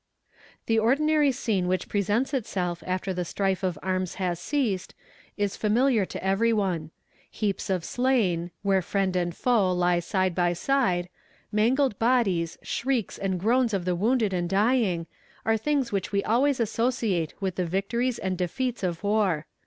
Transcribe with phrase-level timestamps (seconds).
[0.65, 4.95] The ordinary scene which presents itself after the strife of arms has ceased,
[5.37, 6.89] is familiar to every one.
[7.29, 11.07] Heaps of slain, where friend and foe lie side by side,
[11.51, 15.05] mangled bodies, shrieks and groans of the wounded and dying,
[15.45, 19.45] are things which we always associate with the victories and defeats of war.